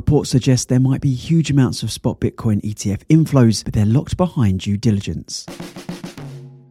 report 0.00 0.26
suggest 0.26 0.70
there 0.70 0.80
might 0.80 1.02
be 1.02 1.12
huge 1.12 1.50
amounts 1.50 1.82
of 1.82 1.92
spot 1.92 2.20
Bitcoin 2.20 2.58
ETF 2.62 3.04
inflows, 3.08 3.62
but 3.62 3.74
they're 3.74 3.84
locked 3.84 4.16
behind 4.16 4.60
due 4.60 4.78
diligence. 4.78 5.44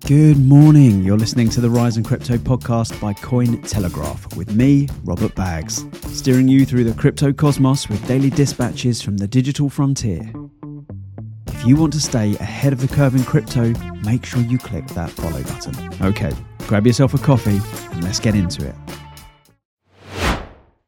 Good 0.08 0.40
morning. 0.40 1.04
You're 1.04 1.16
listening 1.16 1.50
to 1.50 1.62
the 1.62 1.68
Rise'n'Crypto 1.68 2.40
podcast 2.40 3.00
by 3.00 3.14
Cointelegraph 3.14 4.36
with 4.36 4.56
me, 4.56 4.88
Robert 5.04 5.36
Baggs, 5.36 5.86
steering 6.08 6.48
you 6.48 6.66
through 6.66 6.86
the 6.86 7.00
crypto 7.00 7.32
cosmos 7.32 7.88
with 7.88 8.04
daily 8.08 8.32
dispatches 8.32 9.00
from 9.00 9.18
the 9.18 9.28
digital 9.28 9.70
frontier. 9.70 10.34
If 11.50 11.68
you 11.68 11.76
want 11.76 11.94
to 11.94 12.02
stay 12.02 12.34
ahead 12.38 12.74
of 12.74 12.82
the 12.82 12.88
curve 12.88 13.14
in 13.14 13.24
crypto, 13.24 13.74
make 14.04 14.26
sure 14.26 14.42
you 14.42 14.58
click 14.58 14.88
that 14.88 15.12
follow 15.12 15.44
button. 15.44 16.04
Okay, 16.04 16.32
grab 16.66 16.88
yourself 16.88 17.14
a 17.14 17.20
coffee 17.20 17.62
and 17.92 18.04
let's 18.04 18.20
get 18.20 18.34
into 18.34 18.68
it. 18.68 18.76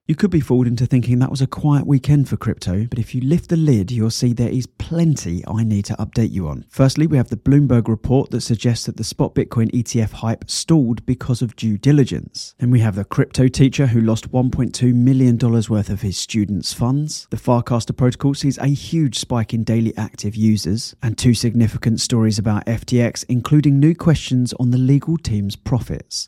You 0.08 0.16
could 0.16 0.32
be 0.32 0.42
fooled 0.42 0.66
into 0.66 0.88
thinking 0.88 1.20
that 1.20 1.30
was 1.30 1.42
a 1.42 1.48
quiet 1.48 1.86
weekend 1.86 2.28
for 2.28 2.36
crypto, 2.36 2.88
but 2.90 2.98
if 2.98 3.14
you 3.14 3.22
lift 3.22 3.50
the 3.50 3.56
lid, 3.56 3.92
you'll 3.92 4.10
see 4.10 4.34
there 4.34 4.50
is 4.50 4.66
plenty 4.66 5.44
I 5.48 5.64
need 5.64 5.86
to 5.86 5.94
update 5.94 6.32
you 6.32 6.48
on. 6.48 6.66
Firstly, 6.70 7.06
we 7.06 7.18
have 7.18 7.30
the 7.30 7.38
Bloomberg 7.38 7.88
report 7.88 8.32
that 8.32 8.42
suggests 8.42 8.88
that 8.88 8.98
the 8.98 9.04
spot 9.04 9.36
Bitcoin 9.36 9.72
ETF 9.72 10.12
hype 10.12 10.50
stalled 10.50 11.06
because 11.06 11.44
of 11.44 11.56
due 11.56 11.78
diligence. 11.78 12.56
Then 12.58 12.72
we 12.72 12.80
have 12.80 12.96
the 12.96 13.06
crypto 13.06 13.48
teacher 13.48 13.88
who 13.88 14.02
lost 14.02 14.32
$1.2 14.32 14.94
million 14.94 15.38
worth 15.38 15.90
of 15.90 16.02
his 16.02 16.18
students' 16.18 16.74
funds. 16.74 17.28
The 17.30 17.38
Farcaster 17.38 17.96
protocol 17.96 18.34
sees 18.34 18.58
a 18.58 18.68
huge 18.68 19.20
spike 19.20 19.54
in 19.54 19.64
daily 19.64 19.96
active 19.96 20.36
users, 20.36 20.96
and 21.04 21.16
two 21.16 21.36
significant 21.36 22.02
stories 22.02 22.40
about 22.40 22.66
FTX, 22.66 23.24
including 23.30 23.80
new 23.80 23.94
questions 23.94 24.52
on 24.60 24.72
the 24.72 24.80
legal 24.80 25.18
team's 25.18 25.56
profits. 25.56 26.28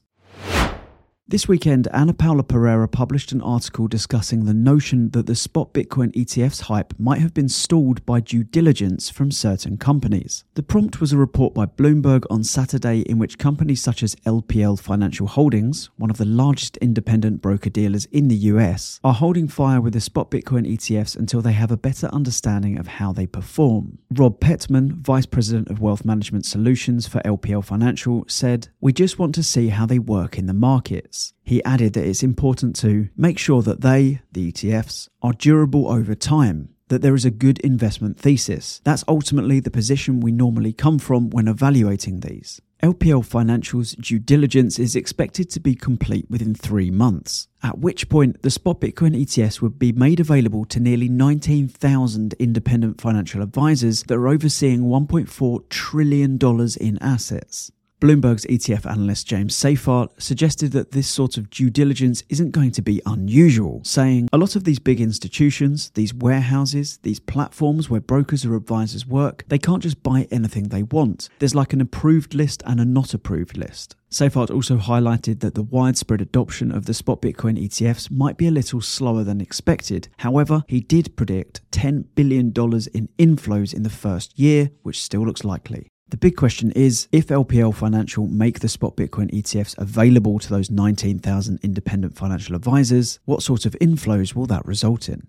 This 1.26 1.48
weekend, 1.48 1.88
Ana 1.94 2.14
Paula 2.14 2.44
Pereira 2.44 2.88
published 2.90 3.32
an 3.32 3.42
article 3.42 3.88
discussing 3.88 4.44
the 4.44 4.54
notion 4.54 5.10
that 5.12 5.26
the 5.26 5.36
spot 5.36 5.74
Bitcoin 5.74 6.12
ETF's 6.14 6.60
hype 6.60 6.94
might 7.00 7.22
have 7.22 7.34
been 7.34 7.48
stalled 7.48 8.06
by 8.06 8.20
due 8.20 8.44
diligence 8.44 9.10
from 9.10 9.32
certain 9.32 9.78
companies. 9.78 10.44
The 10.56 10.64
prompt 10.64 11.00
was 11.00 11.14
a 11.14 11.18
report 11.18 11.54
by 11.54 11.66
Bloomberg 11.66 12.26
on 12.30 12.44
Saturday 12.44 13.00
in 13.04 13.20
which 13.20 13.38
companies 13.38 13.82
such 13.82 14.04
as 14.04 14.18
LPL 14.28 14.82
Financial 14.82 15.26
Holdings, 15.26 15.90
one 15.96 16.10
of 16.10 16.18
the 16.18 16.26
largest 16.26 16.76
independent 16.78 17.42
broker 17.42 17.70
dealers 17.70 18.04
in 18.12 18.28
the 18.28 18.36
US, 18.52 19.00
are 19.02 19.14
holding 19.14 19.48
fire 19.48 19.80
with 19.80 19.94
the 19.94 20.02
spot 20.02 20.30
Bitcoin 20.30 20.70
ETFs 20.70 21.16
until 21.16 21.42
they 21.42 21.54
have 21.54 21.72
a 21.72 21.78
better 21.78 22.08
understanding 22.08 22.78
of 22.78 22.88
how 22.88 23.14
they 23.14 23.26
perform. 23.26 23.98
Rob 24.12 24.42
Pettman, 24.42 24.92
Vice 24.98 25.26
President 25.26 25.70
of 25.70 25.80
Wealth 25.80 26.04
Management 26.04 26.46
Solutions 26.46 27.08
for 27.08 27.22
LPL 27.22 27.64
Financial, 27.64 28.26
said, 28.28 28.68
We 28.82 28.92
just 28.92 29.18
want 29.18 29.34
to 29.36 29.44
see 29.44 29.70
how 29.70 29.86
they 29.86 30.00
work 30.00 30.38
in 30.38 30.48
the 30.48 30.54
market. 30.54 31.13
He 31.44 31.64
added 31.64 31.94
that 31.94 32.06
it's 32.06 32.24
important 32.24 32.76
to 32.78 33.10
make 33.16 33.38
sure 33.38 33.62
that 33.62 33.82
they, 33.82 34.22
the 34.32 34.52
ETFs, 34.52 35.10
are 35.22 35.34
durable 35.34 35.88
over 35.90 36.16
time, 36.16 36.70
that 36.88 37.02
there 37.02 37.16
is 37.16 37.26
a 37.26 37.32
good 37.32 37.60
investment 37.60 38.20
thesis. 38.20 38.82
That's 38.84 39.04
ultimately 39.08 39.60
the 39.60 39.72
position 39.72 40.20
we 40.20 40.32
normally 40.32 40.74
come 40.74 41.00
from 41.00 41.30
when 41.30 41.48
evaluating 41.48 42.20
these. 42.20 42.62
LPL 42.84 43.26
Financial's 43.26 43.94
due 43.94 44.20
diligence 44.20 44.78
is 44.78 44.94
expected 44.94 45.50
to 45.52 45.62
be 45.62 45.74
complete 45.74 46.30
within 46.30 46.54
three 46.54 46.92
months, 46.92 47.48
at 47.64 47.80
which 47.80 48.10
point 48.10 48.42
the 48.42 48.50
spot 48.50 48.82
Bitcoin 48.82 49.16
ETFs 49.16 49.62
would 49.62 49.80
be 49.80 49.94
made 49.94 50.20
available 50.20 50.66
to 50.66 50.82
nearly 50.82 51.08
19,000 51.08 52.34
independent 52.40 53.00
financial 53.00 53.42
advisors 53.42 54.04
that 54.04 54.16
are 54.16 54.28
overseeing 54.28 54.82
$1.4 54.82 55.70
trillion 55.70 56.38
in 56.82 56.98
assets. 57.02 57.72
Bloomberg's 58.04 58.46
ETF 58.48 58.86
analyst 58.86 59.28
James 59.28 59.56
Seyffart 59.56 60.22
suggested 60.22 60.74
that 60.74 60.92
this 60.92 61.08
sort 61.08 61.38
of 61.38 61.50
due 61.50 61.70
diligence 61.70 62.22
isn't 62.28 62.52
going 62.52 62.72
to 62.72 62.82
be 62.82 63.02
unusual, 63.06 63.80
saying 63.86 64.28
a 64.34 64.38
lot 64.38 64.58
of 64.58 64.66
these 64.66 64.78
big 64.78 65.00
institutions, 65.00 65.90
these 65.92 66.14
warehouses, 66.14 66.98
these 67.04 67.22
platforms 67.22 67.90
where 67.90 68.02
brokers 68.02 68.44
or 68.44 68.58
advisors 68.58 69.08
work, 69.08 69.46
they 69.48 69.58
can't 69.58 69.82
just 69.82 70.04
buy 70.04 70.28
anything 70.32 70.68
they 70.68 70.84
want. 70.84 71.30
There's 71.40 71.56
like 71.56 71.72
an 71.72 71.80
approved 71.80 72.34
list 72.34 72.62
and 72.66 72.82
a 72.82 72.84
not 72.84 73.14
approved 73.14 73.56
list. 73.56 73.96
Seyffart 74.12 74.54
also 74.54 74.76
highlighted 74.76 75.40
that 75.40 75.56
the 75.56 75.64
widespread 75.64 76.20
adoption 76.20 76.74
of 76.74 76.88
the 76.88 76.94
spot 76.94 77.22
Bitcoin 77.22 77.58
ETFs 77.58 78.12
might 78.12 78.36
be 78.36 78.48
a 78.48 78.52
little 78.52 78.82
slower 78.82 79.24
than 79.24 79.40
expected. 79.40 80.10
However, 80.18 80.66
he 80.68 80.82
did 80.82 81.16
predict 81.16 81.62
$10 81.72 82.08
billion 82.16 82.48
in 82.48 83.08
inflows 83.18 83.74
in 83.74 83.84
the 83.84 83.90
first 83.90 84.38
year, 84.38 84.72
which 84.82 85.02
still 85.02 85.26
looks 85.26 85.46
likely. 85.46 85.88
The 86.14 86.18
big 86.18 86.36
question 86.36 86.70
is 86.74 87.08
if 87.12 87.30
LPL 87.30 87.74
Financial 87.74 88.28
make 88.28 88.60
the 88.60 88.70
spot 88.70 88.96
Bitcoin 88.96 89.34
ETFs 89.34 89.76
available 89.80 90.38
to 90.38 90.48
those 90.48 90.70
19,000 90.70 91.60
independent 91.64 92.16
financial 92.16 92.56
advisors, 92.56 93.18
what 93.26 93.42
sort 93.42 93.66
of 93.66 93.76
inflows 93.82 94.36
will 94.36 94.46
that 94.46 94.64
result 94.64 95.10
in? 95.10 95.26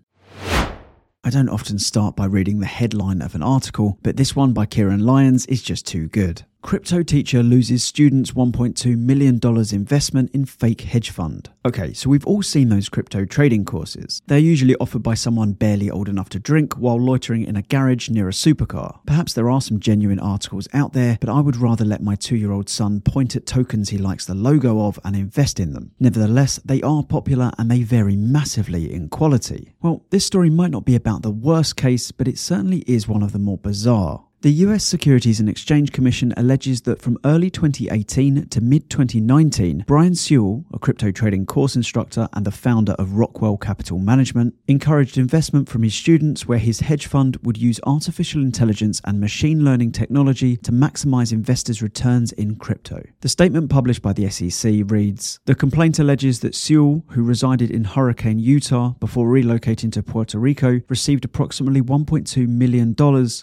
I 1.23 1.31
don't 1.31 1.49
often 1.49 1.79
start 1.79 2.15
by 2.15 2.25
reading 2.25 2.59
the 2.59 2.67
headline 2.67 3.23
of 3.23 3.33
an 3.33 3.41
article, 3.41 3.97
but 4.03 4.17
this 4.17 4.35
one 4.35 4.53
by 4.53 4.67
Ciaran 4.67 5.03
Lyons 5.03 5.47
is 5.47 5.63
just 5.63 5.87
too 5.87 6.07
good. 6.07 6.43
Crypto 6.65 7.03
teacher 7.03 7.43
loses 7.43 7.83
students 7.83 8.31
$1.2 8.31 8.97
million 8.97 9.39
investment 9.71 10.31
in 10.33 10.45
fake 10.45 10.81
hedge 10.81 11.11
fund. 11.11 11.51
Okay, 11.63 11.93
so 11.93 12.09
we've 12.09 12.25
all 12.25 12.41
seen 12.41 12.69
those 12.69 12.89
crypto 12.89 13.23
trading 13.23 13.65
courses. 13.65 14.23
They're 14.25 14.39
usually 14.39 14.75
offered 14.77 15.03
by 15.03 15.13
someone 15.13 15.53
barely 15.53 15.91
old 15.91 16.09
enough 16.09 16.29
to 16.29 16.39
drink 16.39 16.73
while 16.73 16.99
loitering 16.99 17.43
in 17.43 17.55
a 17.55 17.61
garage 17.61 18.09
near 18.09 18.27
a 18.27 18.31
supercar. 18.31 18.97
Perhaps 19.05 19.33
there 19.33 19.47
are 19.47 19.61
some 19.61 19.79
genuine 19.79 20.17
articles 20.17 20.67
out 20.73 20.93
there, 20.93 21.19
but 21.21 21.29
I 21.29 21.39
would 21.39 21.55
rather 21.55 21.85
let 21.85 22.01
my 22.01 22.15
two 22.15 22.35
year 22.35 22.51
old 22.51 22.67
son 22.67 22.99
point 22.99 23.35
at 23.35 23.45
tokens 23.45 23.89
he 23.89 23.99
likes 23.99 24.25
the 24.25 24.33
logo 24.33 24.87
of 24.87 24.99
and 25.03 25.15
invest 25.15 25.59
in 25.59 25.73
them. 25.73 25.91
Nevertheless, 25.99 26.59
they 26.65 26.81
are 26.81 27.03
popular 27.03 27.51
and 27.59 27.69
they 27.69 27.83
vary 27.83 28.15
massively 28.15 28.91
in 28.91 29.09
quality. 29.09 29.75
Well, 29.83 30.03
this 30.09 30.25
story 30.25 30.49
might 30.49 30.71
not 30.71 30.83
be 30.83 30.95
about 30.95 31.21
the 31.21 31.29
worst 31.29 31.75
case, 31.75 32.11
but 32.11 32.27
it 32.27 32.39
certainly 32.39 32.79
is 32.87 33.07
one 33.07 33.21
of 33.21 33.33
the 33.33 33.39
more 33.39 33.59
bizarre. 33.59 34.24
The 34.45 34.61
US 34.67 34.85
Securities 34.85 35.39
and 35.39 35.49
Exchange 35.49 35.91
Commission 35.91 36.31
alleges 36.37 36.81
that 36.81 37.01
from 37.01 37.17
early 37.25 37.49
2018 37.49 38.45
to 38.49 38.61
mid 38.61 38.91
2019, 38.91 39.85
Brian 39.87 40.13
Sewell, 40.13 40.63
a 40.71 40.77
crypto 40.77 41.09
trading 41.09 41.47
course 41.47 41.75
instructor 41.75 42.29
and 42.31 42.45
the 42.45 42.51
founder 42.51 42.91
of 42.99 43.13
Rockwell 43.13 43.57
Capital 43.57 43.97
Management, 43.97 44.53
encouraged 44.67 45.17
investment 45.17 45.67
from 45.67 45.81
his 45.81 45.95
students 45.95 46.47
where 46.47 46.59
his 46.59 46.81
hedge 46.81 47.07
fund 47.07 47.39
would 47.41 47.57
use 47.57 47.79
artificial 47.87 48.43
intelligence 48.43 49.01
and 49.03 49.19
machine 49.19 49.65
learning 49.65 49.93
technology 49.93 50.57
to 50.57 50.71
maximize 50.71 51.33
investors' 51.33 51.81
returns 51.81 52.31
in 52.33 52.55
crypto. 52.55 53.01
The 53.21 53.29
statement 53.29 53.71
published 53.71 54.03
by 54.03 54.13
the 54.13 54.29
SEC 54.29 54.83
reads 54.85 55.39
The 55.45 55.55
complaint 55.55 55.97
alleges 55.97 56.41
that 56.41 56.53
Sewell, 56.53 57.03
who 57.07 57.23
resided 57.23 57.71
in 57.71 57.83
Hurricane, 57.83 58.37
Utah 58.37 58.89
before 58.99 59.27
relocating 59.27 59.91
to 59.93 60.03
Puerto 60.03 60.37
Rico, 60.37 60.81
received 60.87 61.25
approximately 61.25 61.81
$1.2 61.81 62.47
million 62.47 62.93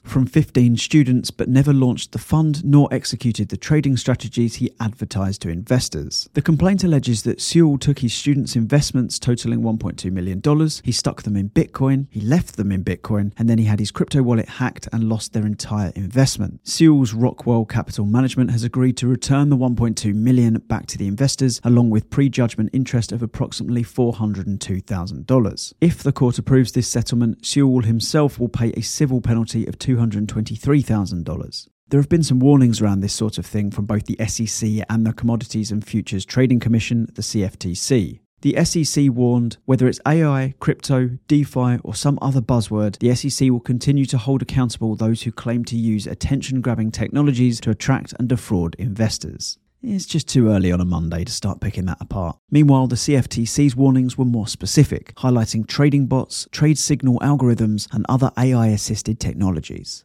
from 0.04 0.26
15 0.26 0.76
students 0.76 0.91
but 0.92 1.48
never 1.48 1.72
launched 1.72 2.12
the 2.12 2.18
fund 2.18 2.62
nor 2.62 2.86
executed 2.92 3.48
the 3.48 3.56
trading 3.56 3.96
strategies 3.96 4.56
he 4.56 4.70
advertised 4.78 5.40
to 5.40 5.48
investors. 5.48 6.28
The 6.34 6.42
complaint 6.42 6.84
alleges 6.84 7.22
that 7.22 7.40
Sewell 7.40 7.78
took 7.78 8.00
his 8.00 8.12
students' 8.12 8.56
investments 8.56 9.18
totaling 9.18 9.62
$1.2 9.62 10.12
million, 10.12 10.42
he 10.84 10.92
stuck 10.92 11.22
them 11.22 11.34
in 11.34 11.48
Bitcoin, 11.48 12.08
he 12.10 12.20
left 12.20 12.56
them 12.56 12.70
in 12.70 12.84
Bitcoin, 12.84 13.32
and 13.38 13.48
then 13.48 13.56
he 13.56 13.64
had 13.64 13.78
his 13.78 13.90
crypto 13.90 14.22
wallet 14.22 14.46
hacked 14.46 14.86
and 14.92 15.08
lost 15.08 15.32
their 15.32 15.46
entire 15.46 15.92
investment. 15.96 16.60
Sewell's 16.62 17.14
Rockwell 17.14 17.64
Capital 17.64 18.04
Management 18.04 18.50
has 18.50 18.62
agreed 18.62 18.98
to 18.98 19.08
return 19.08 19.48
the 19.48 19.56
$1.2 19.56 20.14
million 20.14 20.58
back 20.58 20.84
to 20.88 20.98
the 20.98 21.06
investors 21.06 21.58
along 21.64 21.88
with 21.88 22.10
prejudgment 22.10 22.68
interest 22.74 23.12
of 23.12 23.22
approximately 23.22 23.82
$402,000. 23.82 25.72
If 25.80 26.02
the 26.02 26.12
court 26.12 26.36
approves 26.36 26.72
this 26.72 26.88
settlement, 26.88 27.46
Sewell 27.46 27.80
himself 27.80 28.38
will 28.38 28.50
pay 28.50 28.72
a 28.72 28.82
civil 28.82 29.22
penalty 29.22 29.66
of 29.66 29.78
223 29.78 30.81
$3,000. 30.82 31.68
There 31.88 32.00
have 32.00 32.08
been 32.08 32.22
some 32.22 32.38
warnings 32.38 32.80
around 32.80 33.00
this 33.00 33.12
sort 33.12 33.38
of 33.38 33.44
thing 33.44 33.70
from 33.70 33.86
both 33.86 34.06
the 34.06 34.16
SEC 34.26 34.84
and 34.88 35.06
the 35.06 35.12
Commodities 35.12 35.70
and 35.70 35.84
Futures 35.84 36.24
Trading 36.24 36.58
Commission, 36.58 37.06
the 37.14 37.22
CFTC. 37.22 38.20
The 38.40 38.64
SEC 38.64 39.10
warned 39.10 39.58
whether 39.66 39.86
it's 39.86 40.00
AI, 40.06 40.54
crypto, 40.58 41.18
DeFi, 41.28 41.78
or 41.84 41.94
some 41.94 42.18
other 42.20 42.40
buzzword, 42.40 42.98
the 42.98 43.14
SEC 43.14 43.50
will 43.50 43.60
continue 43.60 44.04
to 44.06 44.18
hold 44.18 44.42
accountable 44.42 44.96
those 44.96 45.22
who 45.22 45.30
claim 45.30 45.64
to 45.66 45.76
use 45.76 46.06
attention 46.08 46.60
grabbing 46.60 46.90
technologies 46.90 47.60
to 47.60 47.70
attract 47.70 48.14
and 48.18 48.28
defraud 48.28 48.74
investors. 48.80 49.58
It's 49.80 50.06
just 50.06 50.28
too 50.28 50.48
early 50.48 50.72
on 50.72 50.80
a 50.80 50.84
Monday 50.84 51.24
to 51.24 51.32
start 51.32 51.60
picking 51.60 51.86
that 51.86 52.00
apart. 52.00 52.36
Meanwhile, 52.50 52.86
the 52.86 52.96
CFTC's 52.96 53.76
warnings 53.76 54.16
were 54.16 54.24
more 54.24 54.46
specific, 54.46 55.14
highlighting 55.16 55.66
trading 55.66 56.06
bots, 56.06 56.48
trade 56.52 56.78
signal 56.78 57.18
algorithms, 57.18 57.86
and 57.92 58.06
other 58.08 58.30
AI 58.38 58.68
assisted 58.68 59.20
technologies. 59.20 60.04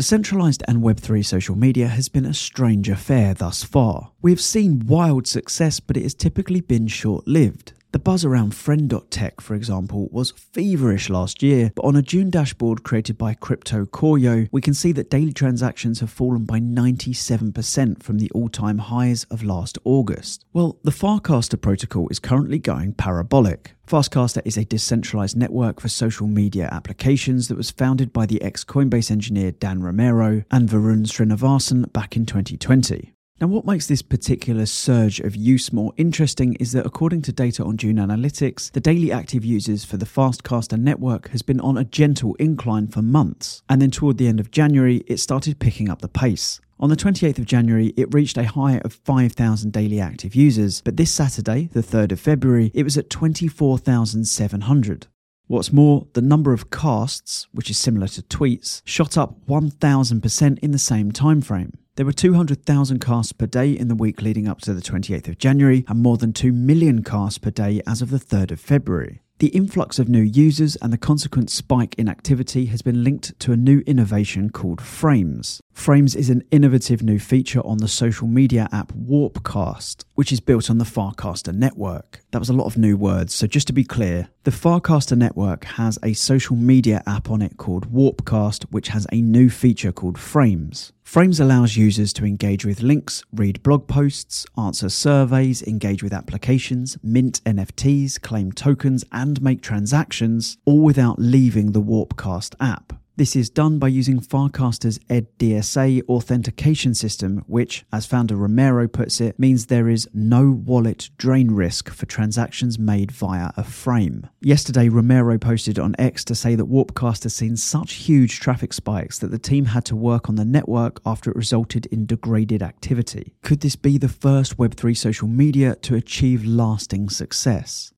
Decentralized 0.00 0.62
and 0.66 0.78
Web3 0.78 1.22
social 1.22 1.54
media 1.54 1.86
has 1.86 2.08
been 2.08 2.24
a 2.24 2.32
strange 2.32 2.88
affair 2.88 3.34
thus 3.34 3.62
far. 3.62 4.12
We 4.22 4.30
have 4.30 4.40
seen 4.40 4.86
wild 4.86 5.26
success, 5.26 5.78
but 5.78 5.94
it 5.94 6.04
has 6.04 6.14
typically 6.14 6.62
been 6.62 6.86
short 6.86 7.28
lived. 7.28 7.74
The 7.92 7.98
buzz 7.98 8.24
around 8.24 8.54
Friend.tech, 8.54 9.40
for 9.40 9.56
example, 9.56 10.08
was 10.12 10.30
feverish 10.30 11.10
last 11.10 11.42
year, 11.42 11.72
but 11.74 11.84
on 11.84 11.96
a 11.96 12.02
Dune 12.02 12.30
dashboard 12.30 12.84
created 12.84 13.18
by 13.18 13.34
CryptoKoryo, 13.34 14.48
we 14.52 14.60
can 14.60 14.74
see 14.74 14.92
that 14.92 15.10
daily 15.10 15.32
transactions 15.32 15.98
have 15.98 16.10
fallen 16.10 16.44
by 16.44 16.60
97% 16.60 18.00
from 18.00 18.18
the 18.18 18.30
all 18.30 18.48
time 18.48 18.78
highs 18.78 19.24
of 19.24 19.42
last 19.42 19.76
August. 19.82 20.44
Well, 20.52 20.78
the 20.84 20.92
Farcaster 20.92 21.60
protocol 21.60 22.06
is 22.10 22.20
currently 22.20 22.60
going 22.60 22.92
parabolic. 22.92 23.72
Farcaster 23.88 24.42
is 24.44 24.56
a 24.56 24.64
decentralized 24.64 25.36
network 25.36 25.80
for 25.80 25.88
social 25.88 26.28
media 26.28 26.68
applications 26.70 27.48
that 27.48 27.56
was 27.56 27.72
founded 27.72 28.12
by 28.12 28.24
the 28.24 28.40
ex 28.40 28.62
Coinbase 28.62 29.10
engineer 29.10 29.50
Dan 29.50 29.82
Romero 29.82 30.44
and 30.52 30.68
Varun 30.68 31.06
Srinivasan 31.06 31.92
back 31.92 32.16
in 32.16 32.24
2020. 32.24 33.14
Now, 33.40 33.46
what 33.46 33.64
makes 33.64 33.86
this 33.86 34.02
particular 34.02 34.66
surge 34.66 35.18
of 35.18 35.34
use 35.34 35.72
more 35.72 35.94
interesting 35.96 36.56
is 36.56 36.72
that 36.72 36.84
according 36.84 37.22
to 37.22 37.32
data 37.32 37.64
on 37.64 37.76
Dune 37.76 37.96
Analytics, 37.96 38.70
the 38.72 38.80
daily 38.80 39.10
active 39.10 39.46
users 39.46 39.82
for 39.82 39.96
the 39.96 40.04
Farcaster 40.04 40.78
network 40.78 41.30
has 41.30 41.40
been 41.40 41.58
on 41.60 41.78
a 41.78 41.84
gentle 41.84 42.34
incline 42.34 42.88
for 42.88 43.00
months, 43.00 43.62
and 43.66 43.80
then 43.80 43.90
toward 43.90 44.18
the 44.18 44.28
end 44.28 44.40
of 44.40 44.50
January, 44.50 45.02
it 45.06 45.20
started 45.20 45.58
picking 45.58 45.88
up 45.88 46.02
the 46.02 46.08
pace. 46.08 46.60
On 46.80 46.90
the 46.90 46.96
28th 46.96 47.38
of 47.38 47.46
January, 47.46 47.94
it 47.96 48.12
reached 48.12 48.36
a 48.36 48.44
high 48.44 48.76
of 48.84 48.92
5,000 48.92 49.72
daily 49.72 50.00
active 50.00 50.34
users, 50.34 50.82
but 50.82 50.98
this 50.98 51.10
Saturday, 51.10 51.70
the 51.72 51.80
3rd 51.80 52.12
of 52.12 52.20
February, 52.20 52.70
it 52.74 52.82
was 52.82 52.98
at 52.98 53.08
24,700. 53.08 55.06
What's 55.46 55.72
more, 55.72 56.06
the 56.12 56.20
number 56.20 56.52
of 56.52 56.68
casts, 56.68 57.48
which 57.52 57.70
is 57.70 57.78
similar 57.78 58.06
to 58.08 58.20
tweets, 58.20 58.82
shot 58.84 59.16
up 59.16 59.46
1000% 59.48 60.58
in 60.58 60.72
the 60.72 60.78
same 60.78 61.10
time 61.10 61.40
frame. 61.40 61.72
There 62.00 62.06
were 62.06 62.14
200,000 62.14 62.98
casts 62.98 63.34
per 63.34 63.44
day 63.44 63.72
in 63.72 63.88
the 63.88 63.94
week 63.94 64.22
leading 64.22 64.48
up 64.48 64.62
to 64.62 64.72
the 64.72 64.80
28th 64.80 65.28
of 65.28 65.36
January 65.36 65.84
and 65.86 66.02
more 66.02 66.16
than 66.16 66.32
2 66.32 66.50
million 66.50 67.04
casts 67.04 67.36
per 67.36 67.50
day 67.50 67.82
as 67.86 68.00
of 68.00 68.08
the 68.08 68.16
3rd 68.16 68.52
of 68.52 68.58
February. 68.58 69.20
The 69.40 69.48
influx 69.48 69.98
of 69.98 70.08
new 70.08 70.22
users 70.22 70.76
and 70.76 70.94
the 70.94 70.98
consequent 70.98 71.50
spike 71.50 71.94
in 71.98 72.08
activity 72.08 72.66
has 72.66 72.80
been 72.80 73.04
linked 73.04 73.38
to 73.40 73.52
a 73.52 73.56
new 73.56 73.80
innovation 73.80 74.48
called 74.48 74.80
Frames. 74.80 75.60
Frames 75.72 76.14
is 76.14 76.30
an 76.30 76.42
innovative 76.50 77.02
new 77.02 77.18
feature 77.18 77.60
on 77.66 77.78
the 77.78 77.88
social 77.88 78.26
media 78.26 78.68
app 78.72 78.92
Warpcast, 78.92 80.04
which 80.14 80.32
is 80.32 80.40
built 80.40 80.70
on 80.70 80.78
the 80.78 80.84
Farcaster 80.84 81.54
network. 81.54 82.20
That 82.32 82.38
was 82.38 82.50
a 82.50 82.54
lot 82.54 82.66
of 82.66 82.78
new 82.78 82.96
words, 82.96 83.34
so 83.34 83.46
just 83.46 83.66
to 83.66 83.72
be 83.72 83.84
clear, 83.84 84.28
the 84.44 84.50
Farcaster 84.50 85.16
network 85.16 85.64
has 85.64 85.98
a 86.02 86.12
social 86.12 86.56
media 86.56 87.02
app 87.06 87.30
on 87.30 87.40
it 87.42 87.56
called 87.56 87.92
Warpcast, 87.92 88.64
which 88.70 88.88
has 88.88 89.06
a 89.12 89.20
new 89.20 89.48
feature 89.48 89.92
called 89.92 90.18
Frames. 90.18 90.92
Frames 91.10 91.40
allows 91.40 91.76
users 91.76 92.12
to 92.12 92.24
engage 92.24 92.64
with 92.64 92.82
links, 92.82 93.24
read 93.32 93.60
blog 93.64 93.88
posts, 93.88 94.46
answer 94.56 94.88
surveys, 94.88 95.60
engage 95.60 96.04
with 96.04 96.12
applications, 96.12 96.96
mint 97.02 97.42
NFTs, 97.44 98.20
claim 98.20 98.52
tokens, 98.52 99.04
and 99.10 99.42
make 99.42 99.60
transactions, 99.60 100.56
all 100.64 100.78
without 100.78 101.18
leaving 101.18 101.72
the 101.72 101.82
Warpcast 101.82 102.54
app. 102.60 102.99
This 103.16 103.36
is 103.36 103.50
done 103.50 103.78
by 103.78 103.88
using 103.88 104.20
Farcaster's 104.20 104.98
EDDSA 105.10 106.02
authentication 106.08 106.94
system, 106.94 107.44
which, 107.46 107.84
as 107.92 108.06
founder 108.06 108.36
Romero 108.36 108.88
puts 108.88 109.20
it, 109.20 109.38
means 109.38 109.66
there 109.66 109.88
is 109.88 110.08
no 110.14 110.50
wallet 110.50 111.10
drain 111.18 111.50
risk 111.50 111.90
for 111.90 112.06
transactions 112.06 112.78
made 112.78 113.10
via 113.10 113.50
a 113.56 113.64
frame. 113.64 114.28
Yesterday, 114.40 114.88
Romero 114.88 115.36
posted 115.38 115.78
on 115.78 115.94
X 115.98 116.24
to 116.24 116.34
say 116.34 116.54
that 116.54 116.70
Warpcast 116.70 117.24
has 117.24 117.34
seen 117.34 117.56
such 117.56 117.94
huge 117.94 118.40
traffic 118.40 118.72
spikes 118.72 119.18
that 119.18 119.30
the 119.30 119.38
team 119.38 119.66
had 119.66 119.84
to 119.86 119.96
work 119.96 120.28
on 120.28 120.36
the 120.36 120.44
network 120.44 121.00
after 121.04 121.30
it 121.30 121.36
resulted 121.36 121.86
in 121.86 122.06
degraded 122.06 122.62
activity. 122.62 123.34
Could 123.42 123.60
this 123.60 123.76
be 123.76 123.98
the 123.98 124.08
first 124.08 124.56
Web3 124.56 124.96
social 124.96 125.28
media 125.28 125.74
to 125.76 125.94
achieve 125.94 126.44
lasting 126.44 127.10
success? 127.10 127.92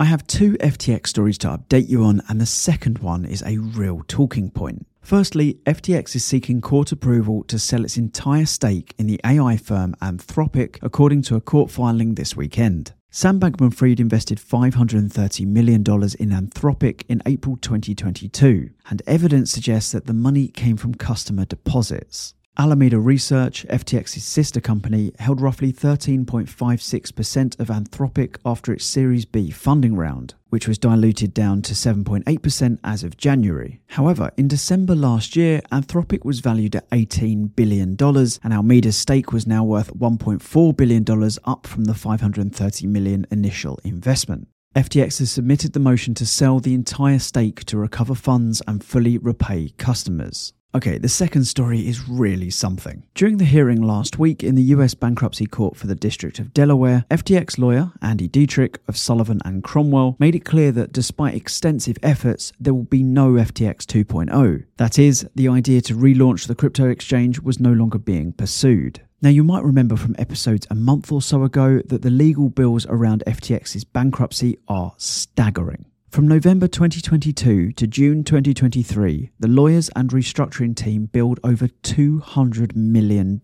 I 0.00 0.04
have 0.04 0.28
two 0.28 0.52
FTX 0.58 1.08
stories 1.08 1.38
to 1.38 1.48
update 1.48 1.88
you 1.88 2.04
on, 2.04 2.22
and 2.28 2.40
the 2.40 2.46
second 2.46 3.00
one 3.00 3.24
is 3.24 3.42
a 3.42 3.58
real 3.58 4.04
talking 4.06 4.48
point. 4.48 4.86
Firstly, 5.02 5.58
FTX 5.66 6.14
is 6.14 6.24
seeking 6.24 6.60
court 6.60 6.92
approval 6.92 7.42
to 7.48 7.58
sell 7.58 7.84
its 7.84 7.96
entire 7.96 8.46
stake 8.46 8.94
in 8.96 9.08
the 9.08 9.20
AI 9.26 9.56
firm 9.56 9.96
Anthropic, 10.00 10.78
according 10.82 11.22
to 11.22 11.34
a 11.34 11.40
court 11.40 11.72
filing 11.72 12.14
this 12.14 12.36
weekend. 12.36 12.92
Sam 13.10 13.40
Bankman 13.40 13.74
Fried 13.74 13.98
invested 13.98 14.38
$530 14.38 15.46
million 15.48 15.80
in 15.80 16.30
Anthropic 16.30 17.02
in 17.08 17.20
April 17.26 17.56
2022, 17.56 18.70
and 18.88 19.02
evidence 19.04 19.50
suggests 19.50 19.90
that 19.90 20.06
the 20.06 20.14
money 20.14 20.46
came 20.46 20.76
from 20.76 20.94
customer 20.94 21.44
deposits. 21.44 22.34
Alameda 22.60 22.98
Research, 22.98 23.64
FTX's 23.70 24.24
sister 24.24 24.60
company, 24.60 25.12
held 25.20 25.40
roughly 25.40 25.72
13.56% 25.72 27.60
of 27.60 27.68
Anthropic 27.68 28.36
after 28.44 28.72
its 28.72 28.84
Series 28.84 29.24
B 29.24 29.52
funding 29.52 29.94
round, 29.94 30.34
which 30.48 30.66
was 30.66 30.76
diluted 30.76 31.32
down 31.32 31.62
to 31.62 31.72
7.8% 31.72 32.78
as 32.82 33.04
of 33.04 33.16
January. 33.16 33.80
However, 33.90 34.32
in 34.36 34.48
December 34.48 34.96
last 34.96 35.36
year, 35.36 35.60
Anthropic 35.70 36.24
was 36.24 36.40
valued 36.40 36.74
at 36.74 36.90
$18 36.90 37.54
billion, 37.54 37.90
and 37.90 38.52
Alameda's 38.52 38.96
stake 38.96 39.32
was 39.32 39.46
now 39.46 39.62
worth 39.62 39.94
$1.4 39.94 40.76
billion, 40.76 41.04
up 41.44 41.64
from 41.64 41.84
the 41.84 41.94
530 41.94 42.86
million 42.88 43.24
initial 43.30 43.78
investment. 43.84 44.48
FTX 44.74 45.20
has 45.20 45.30
submitted 45.30 45.74
the 45.74 45.80
motion 45.80 46.12
to 46.14 46.26
sell 46.26 46.58
the 46.58 46.74
entire 46.74 47.20
stake 47.20 47.64
to 47.66 47.78
recover 47.78 48.16
funds 48.16 48.60
and 48.66 48.82
fully 48.82 49.16
repay 49.16 49.68
customers. 49.78 50.54
Okay, 50.78 50.96
the 50.96 51.08
second 51.08 51.44
story 51.44 51.88
is 51.88 52.08
really 52.08 52.50
something. 52.50 53.02
During 53.16 53.38
the 53.38 53.44
hearing 53.44 53.82
last 53.82 54.20
week 54.20 54.44
in 54.44 54.54
the 54.54 54.62
US 54.74 54.94
Bankruptcy 54.94 55.44
Court 55.44 55.76
for 55.76 55.88
the 55.88 55.96
District 55.96 56.38
of 56.38 56.54
Delaware, 56.54 57.04
FTX 57.10 57.58
lawyer 57.58 57.90
Andy 58.00 58.28
Dietderich 58.28 58.76
of 58.86 58.96
Sullivan 58.96 59.40
and 59.44 59.64
Cromwell 59.64 60.14
made 60.20 60.36
it 60.36 60.44
clear 60.44 60.70
that 60.70 60.92
despite 60.92 61.34
extensive 61.34 61.96
efforts, 62.00 62.52
there 62.60 62.72
will 62.72 62.84
be 62.84 63.02
no 63.02 63.32
FTX 63.32 63.86
2.0. 63.86 64.66
That 64.76 65.00
is, 65.00 65.28
the 65.34 65.48
idea 65.48 65.80
to 65.80 65.96
relaunch 65.96 66.46
the 66.46 66.54
crypto 66.54 66.88
exchange 66.88 67.40
was 67.40 67.58
no 67.58 67.72
longer 67.72 67.98
being 67.98 68.32
pursued. 68.32 69.00
Now, 69.20 69.30
you 69.30 69.42
might 69.42 69.64
remember 69.64 69.96
from 69.96 70.14
episodes 70.16 70.68
a 70.70 70.76
month 70.76 71.10
or 71.10 71.20
so 71.20 71.42
ago 71.42 71.82
that 71.86 72.02
the 72.02 72.10
legal 72.10 72.50
bills 72.50 72.86
around 72.88 73.24
FTX's 73.26 73.82
bankruptcy 73.82 74.60
are 74.68 74.94
staggering. 74.96 75.86
From 76.10 76.26
November 76.26 76.66
2022 76.66 77.72
to 77.72 77.86
June 77.86 78.24
2023, 78.24 79.30
the 79.38 79.46
lawyers 79.46 79.90
and 79.94 80.08
restructuring 80.08 80.74
team 80.74 81.04
billed 81.04 81.38
over 81.44 81.68
$200 81.68 82.74
million. 82.74 83.38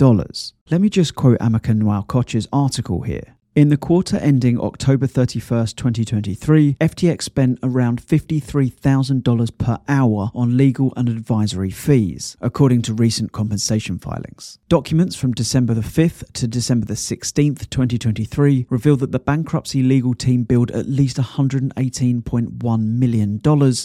Let 0.70 0.80
me 0.80 0.88
just 0.88 1.14
quote 1.14 1.38
Amaka 1.40 1.78
Nwaokocha's 1.78 2.48
article 2.50 3.02
here. 3.02 3.33
In 3.56 3.68
the 3.68 3.76
quarter 3.76 4.16
ending 4.16 4.60
October 4.60 5.06
31st, 5.06 5.76
2023, 5.76 6.74
FTX 6.80 7.22
spent 7.22 7.60
around 7.62 8.02
$53,000 8.02 9.58
per 9.58 9.78
hour 9.86 10.32
on 10.34 10.56
legal 10.56 10.92
and 10.96 11.08
advisory 11.08 11.70
fees, 11.70 12.36
according 12.40 12.82
to 12.82 12.92
recent 12.92 13.30
compensation 13.30 13.96
filings. 14.00 14.58
Documents 14.68 15.14
from 15.14 15.34
December 15.34 15.72
the 15.72 15.82
5th 15.82 16.32
to 16.32 16.48
December 16.48 16.86
the 16.86 16.94
16th, 16.94 17.70
2023, 17.70 18.66
reveal 18.70 18.96
that 18.96 19.12
the 19.12 19.20
bankruptcy 19.20 19.84
legal 19.84 20.14
team 20.14 20.42
billed 20.42 20.72
at 20.72 20.88
least 20.88 21.18
$118.1 21.18 22.80
million 22.80 23.40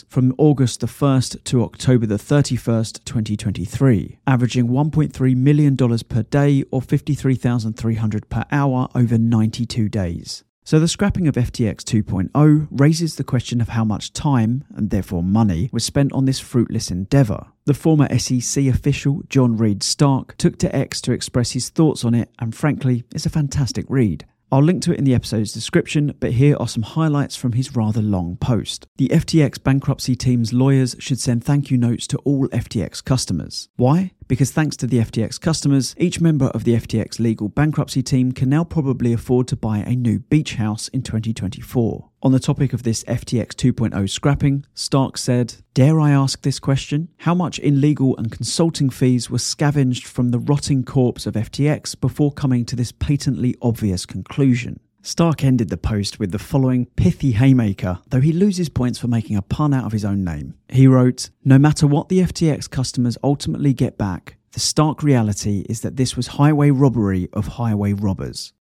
from 0.10 0.33
August 0.39 0.80
the 0.80 0.88
1st 0.88 1.43
to 1.43 1.63
October 1.63 2.08
the 2.08 2.15
31st, 2.15 3.03
2023, 3.05 4.17
averaging 4.25 4.70
$1.3 4.70 5.36
million 5.36 5.77
per 5.77 6.24
day 6.24 6.63
or 6.72 6.82
$53,300 6.82 8.27
per 8.29 8.43
hour 8.51 8.89
over 8.96 9.20
90 9.20 9.59
22 9.60 9.89
days. 9.89 10.44
So 10.63 10.80
the 10.80 10.88
scrapping 10.88 11.28
of 11.28 11.36
FTX 11.36 11.84
2.0 11.84 12.68
raises 12.72 13.16
the 13.16 13.24
question 13.24 13.60
of 13.60 13.70
how 13.70 13.84
much 13.84 14.13
time, 14.13 14.63
and 14.75 14.89
therefore 14.89 15.24
money, 15.24 15.70
was 15.74 15.84
spent 15.84 16.13
on 16.13 16.25
this 16.25 16.39
fruitless 16.39 16.92
endeavour. 16.92 17.48
The 17.66 17.74
former 17.74 18.08
SEC 18.18 18.66
official, 18.66 19.24
John 19.28 19.58
Reed 19.58 19.82
Stark, 19.84 20.38
took 20.38 20.58
to 20.60 20.74
X 20.74 21.01
to 21.01 21.12
express 21.12 21.51
his 21.51 21.70
thoughts 21.70 22.06
on 22.06 22.13
it, 22.13 22.30
and 22.39 22.56
frankly, 22.56 23.04
it's 23.13 23.25
a 23.25 23.32
fantastic 23.32 23.86
read. 23.89 24.25
I'll 24.51 24.63
link 24.63 24.82
to 24.84 24.94
it 24.94 25.00
in 25.00 25.06
the 25.06 25.13
episode's 25.13 25.54
description, 25.54 26.16
but 26.20 26.34
here 26.34 26.56
are 26.60 26.68
some 26.68 26.84
highlights 26.84 27.36
from 27.36 27.54
his 27.54 27.75
rather 27.75 28.01
long 28.01 28.38
post. 28.38 28.88
The 28.98 29.10
FTX 29.10 29.62
bankruptcy 29.63 30.16
team's 30.16 30.54
lawyers 30.54 30.96
should 31.00 31.20
send 31.20 31.44
thank 31.44 31.70
you 31.70 31.78
notes 31.78 32.08
to 32.08 32.18
all 32.20 32.48
FTX 32.48 33.04
customers. 33.04 33.70
Why? 33.75 34.12
Because 34.29 34.51
thanks 34.51 34.77
to 34.77 34.86
the 34.86 35.00
FTX 35.00 35.41
customers, 35.41 35.95
each 35.98 36.21
member 36.21 36.50
of 36.50 36.63
the 36.63 36.75
FTX 36.75 37.19
legal 37.19 37.50
bankruptcy 37.50 38.03
team 38.03 38.31
can 38.31 38.48
now 38.48 38.63
probably 38.63 39.12
afford 39.12 39.48
to 39.48 39.55
buy 39.55 39.79
a 39.79 39.95
new 39.95 40.19
beach 40.19 40.53
house 40.53 40.88
in 40.89 41.01
2024. 41.01 42.12
On 42.21 42.31
the 42.31 42.39
topic 42.39 42.71
of 42.71 42.83
this 42.83 43.03
FTX 43.05 43.55
2.0 43.55 44.07
scrapping, 44.07 44.67
Stark 44.75 45.17
said, 45.17 45.55
Dare 45.74 46.00
I 46.00 46.12
ask 46.12 46.43
this 46.43 46.59
question? 46.59 47.09
How 47.17 47.33
much 47.33 47.57
in 47.57 47.81
legal 47.81 48.15
and 48.17 48.31
consulting 48.31 48.91
fees 48.91 49.31
were 49.31 49.39
scavenged 49.39 50.05
from 50.05 50.29
the 50.29 50.39
rotting 50.39 50.83
corpse 50.83 51.25
of 51.25 51.33
FTX 51.33 52.00
before 52.00 52.31
coming 52.31 52.65
to 52.65 52.75
this 52.75 52.91
patently 52.91 53.55
obvious 53.63 54.05
conclusion? 54.05 54.79
Stark 55.01 55.44
ended 55.44 55.70
the 55.70 55.77
post 55.77 56.20
with 56.20 56.32
the 56.32 56.39
following 56.39 56.86
pithy 56.98 57.32
haymaker, 57.32 58.00
though 58.10 58.20
he 58.20 58.34
loses 58.34 58.68
points 58.68 59.00
for 59.00 59.08
making 59.08 59.38
a 59.38 59.41
pun 59.41 59.74
out 59.74 59.86
of 59.86 59.94
his 59.94 60.03
own 60.03 60.24
name. 60.24 60.56
He 60.68 60.88
wrote, 60.88 61.29
No 61.46 61.58
matter 61.58 61.88
what 61.88 62.10
the 62.10 62.20
FTX 62.20 62.70
customers 62.70 63.18
ultimately 63.24 63.74
get 63.74 63.98
back, 63.98 64.38
the 64.51 64.60
stark 64.60 65.01
reality 65.01 65.65
is 65.70 65.82
that 65.82 65.96
this 65.96 66.18
was 66.18 66.27
highway 66.27 66.70
robbery 66.70 67.29
of 67.34 67.48
highway 67.48 67.94
robbers. 67.94 68.53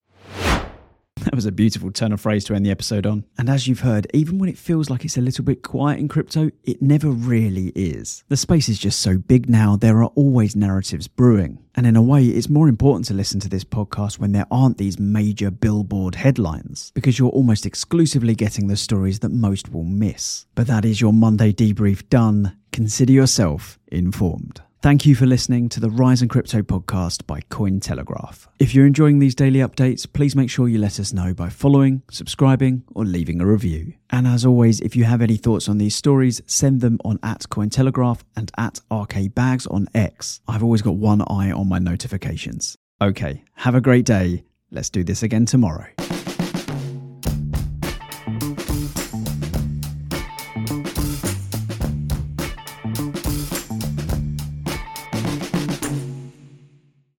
That 1.31 1.37
was 1.37 1.45
a 1.45 1.53
beautiful 1.53 1.93
turn 1.93 2.13
of 2.13 2.23
phrase 2.23 2.45
to 2.45 2.55
end 2.55 2.65
the 2.65 2.71
episode 2.71 3.05
on. 3.05 3.23
And 3.37 3.51
as 3.51 3.69
you've 3.69 3.81
heard, 3.81 4.07
even 4.15 4.39
when 4.39 4.49
it 4.49 4.57
feels 4.57 4.89
like 4.89 5.05
it's 5.05 5.19
a 5.19 5.21
little 5.21 5.45
bit 5.45 5.63
quiet 5.63 5.99
in 5.99 6.09
crypto, 6.09 6.51
it 6.65 6.81
never 6.81 7.11
really 7.11 7.71
is. 7.75 8.25
The 8.29 8.37
space 8.39 8.67
is 8.67 8.79
just 8.79 9.01
so 9.01 9.19
big 9.19 9.47
now, 9.47 9.77
there 9.77 10.03
are 10.03 10.11
always 10.15 10.57
narratives 10.57 11.07
brewing. 11.07 11.59
And 11.75 11.87
in 11.87 11.97
a 11.97 12.03
way, 12.03 12.25
it's 12.25 12.49
more 12.49 12.67
important 12.67 13.05
to 13.09 13.15
listen 13.15 13.41
to 13.41 13.49
this 13.51 13.63
podcast 13.63 14.19
when 14.19 14.33
there 14.33 14.47
aren't 14.51 14.79
these 14.79 14.99
major 14.99 15.51
billboard 15.51 16.15
headlines, 16.15 16.93
because 16.95 17.19
you're 17.19 17.29
almost 17.29 17.67
exclusively 17.67 18.35
getting 18.35 18.69
the 18.69 18.77
stories 18.77 19.19
that 19.19 19.29
most 19.29 19.71
will 19.71 19.85
miss. 19.85 20.47
But 20.55 20.67
that 20.69 20.87
is 20.87 21.03
your 21.03 21.13
Monday 21.13 21.53
debrief 21.53 22.09
done. 22.09 22.57
Consider 22.73 23.13
yourself 23.13 23.79
informed. 23.89 24.63
Thank 24.81 25.05
you 25.05 25.17
for 25.17 25.27
listening 25.27 25.69
to 25.71 25.81
the 25.81 25.89
Rise'n'Crypto 25.89 26.63
podcast 26.63 27.27
by 27.27 27.41
Cointelegraph. 27.51 28.47
If 28.61 28.77
you're 28.77 28.87
enjoying 28.87 29.19
these 29.19 29.35
daily 29.35 29.59
updates, 29.59 30.07
please 30.11 30.37
make 30.37 30.49
sure 30.51 30.69
you 30.69 30.79
let 30.79 31.01
us 31.01 31.13
know 31.13 31.35
by 31.35 31.49
following, 31.49 32.03
subscribing, 32.13 32.85
or 32.95 33.05
leaving 33.05 33.41
a 33.41 33.47
review. 33.47 33.95
And 34.11 34.29
as 34.29 34.47
always, 34.47 34.79
if 34.81 34.95
you 34.95 35.03
have 35.03 35.21
any 35.21 35.37
thoughts 35.37 35.69
on 35.69 35.79
these 35.79 35.97
stories, 35.97 36.41
send 36.47 36.81
them 36.81 37.01
on 37.05 37.19
at 37.25 37.41
Cointelegraph 37.51 38.21
and 38.37 38.53
at 38.57 38.79
RK 38.89 39.35
Bags 39.35 39.67
on 39.67 39.89
X. 39.97 40.41
I've 40.47 40.63
always 40.63 40.83
got 40.83 40.95
one 40.95 41.23
eye 41.23 41.51
on 41.51 41.69
my 41.69 41.81
notifications. 41.81 42.77
Okay, 43.03 43.43
have 43.55 43.75
a 43.75 43.81
great 43.81 44.07
day. 44.07 44.45
Let's 44.71 44.91
do 44.91 45.03
this 45.03 45.25
again 45.25 45.45
tomorrow. 45.45 45.89